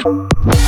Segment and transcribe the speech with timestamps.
[0.00, 0.67] Tchau!